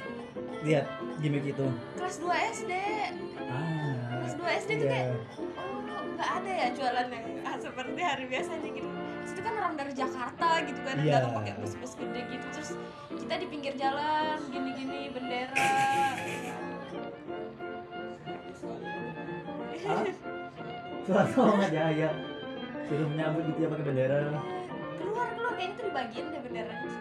lihat 0.60 0.86
gimmick 1.20 1.46
itu? 1.46 1.68
kelas 2.00 2.16
2 2.20 2.56
SD 2.56 2.72
Ah. 3.50 4.24
Kelas 4.24 4.34
2 4.40 4.60
SD 4.64 4.72
tuh 4.80 4.88
iya. 4.88 4.92
kayak 4.92 5.08
oh 5.60 6.04
nggak 6.16 6.30
ada 6.32 6.52
ya 6.52 6.68
jualan 6.72 7.08
yang 7.12 7.26
ah, 7.44 7.56
seperti 7.60 8.00
hari 8.00 8.24
biasanya 8.28 8.70
gitu 8.72 8.99
itu 9.32 9.42
kan 9.42 9.54
orang 9.56 9.74
dari 9.78 9.94
Jakarta 9.94 10.48
gitu 10.66 10.80
kan 10.82 10.96
Iya. 11.00 11.14
datang 11.22 11.32
pakai 11.42 11.54
bus-bus 11.60 11.94
gede 11.96 12.22
gitu. 12.30 12.46
Terus 12.54 12.72
kita 13.14 13.34
di 13.38 13.46
pinggir 13.48 13.74
jalan 13.78 14.38
gini-gini 14.50 15.14
bendera? 15.14 15.68
Suara 21.06 21.26
ngomong 21.26 21.62
aja 21.66 21.90
ya. 21.90 22.10
Suruh 22.86 23.08
menyambut 23.10 23.44
gitu 23.54 23.60
ya 23.66 23.70
pakai 23.70 23.86
bendera. 23.86 24.18
keluar 25.00 25.28
keluar. 25.34 25.54
Kayaknya 25.58 25.74
itu 25.74 25.82
dibagiin 25.90 26.26
deh 26.30 26.42
benderanya. 26.46 26.92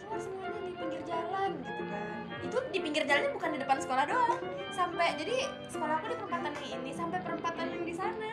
Keluar 0.00 0.18
semuanya 0.20 0.60
di 0.60 0.72
pinggir 0.76 1.02
jalan 1.08 1.50
gitu 1.60 1.82
kan. 1.88 2.06
Itu 2.40 2.56
di 2.70 2.78
pinggir 2.80 3.04
jalannya 3.08 3.30
bukan 3.32 3.50
di 3.54 3.58
depan 3.60 3.78
sekolah 3.80 4.04
doang. 4.08 4.38
Sampai 4.70 5.06
jadi 5.16 5.36
sekolah 5.68 5.94
aku 6.00 6.06
di 6.12 6.16
perempatan 6.20 6.54
ini 6.62 6.90
sampai 6.92 7.18
perempatan 7.20 7.66
yang 7.68 7.84
di 7.84 7.94
sana. 7.94 8.30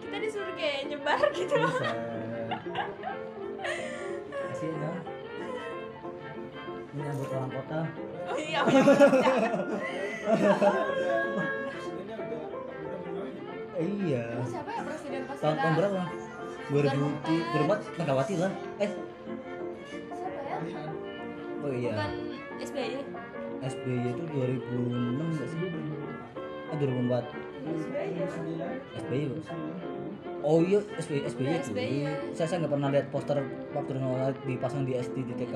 Kita 0.00 0.16
disuruh 0.22 0.54
kayak 0.54 0.80
nyebar 0.92 1.20
gitu 1.34 1.54
loh 1.58 1.76
Kasihan 4.46 4.76
ya. 4.80 4.92
Menyambut 6.96 7.28
orang 7.28 7.50
kota. 7.52 7.80
oh 8.26 8.38
iya 8.40 8.60
Eh, 13.76 13.84
iya. 14.08 14.24
Siapa 14.48 14.70
ya 14.72 14.80
presiden 14.88 15.28
pas 15.28 15.36
Tahun 15.36 15.56
tahun 15.60 15.74
berapa? 15.76 16.02
2000 16.72 16.96
2004 17.28 18.00
Megawati 18.00 18.34
lah. 18.40 18.52
Eh, 18.80 18.90
siapa 20.16 20.64
ya 20.64 20.80
oh 21.60 21.72
iya. 21.74 21.92
bukan 21.92 22.12
SBY 22.56 23.04
SBY 23.60 24.06
itu 24.16 24.22
2006 24.32 25.20
enggak 25.20 25.48
sih? 25.50 25.58
Ah 26.66 26.76
2004. 26.80 27.28
SBY 27.66 28.10
SBY. 29.36 29.95
Oh 30.46 30.62
iya, 30.62 30.78
SBY 30.96 31.26
SBY 31.26 31.42
Ya, 31.44 31.58
itu. 31.58 31.70
SBY. 31.72 31.98
Saya 32.32 32.46
saya 32.46 32.58
nggak 32.62 32.72
pernah 32.72 32.88
lihat 32.88 33.06
poster 33.10 33.36
waktu 33.72 33.90
nol 33.96 34.14
dipasang 34.40 34.86
di 34.86 34.94
SD 34.94 35.16
di 35.24 35.34
TK. 35.36 35.54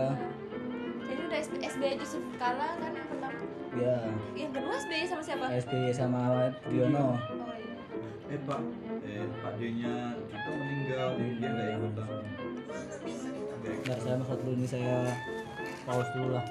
jadi 1.07 1.20
udah 1.24 1.38
SB, 1.40 1.55
SBY 1.64 1.92
Yusuf 1.96 2.22
Kala 2.37 2.74
kan 2.76 2.90
yang 2.90 3.07
pertama 3.09 3.38
Ya, 3.72 3.96
yang 4.37 4.50
kedua 4.50 4.74
SBY 4.76 5.07
sama 5.07 5.22
siapa 5.22 5.46
SBY 5.48 5.90
sama 5.92 6.22
Diono. 6.66 7.14
oh 7.14 7.18
iya 7.55 7.79
Eh 8.29 8.38
Pak, 8.40 8.61
eh 9.05 9.26
Pak 9.40 9.53
D-nya 9.57 9.94
juga 10.24 10.50
meninggal, 10.53 11.07
jadi 11.14 11.33
dia 11.33 11.48
nggak 11.48 11.68
ikutan. 11.72 12.09
Nggak 12.11 13.35
ikut. 13.37 13.59
Bentar 13.61 13.98
saya 14.00 14.16
masuk 14.16 14.38
dulu 14.40 14.53
ini 14.53 14.66
saya 14.66 14.96
pause 15.85 16.11
dulu 16.14 16.29
lah. 16.33 16.46